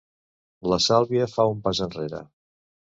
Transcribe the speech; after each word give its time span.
La 0.73 0.79
Sàlvia 0.87 1.29
fa 1.37 1.47
un 1.53 1.63
pas 1.69 1.85
enrere. 1.89 2.25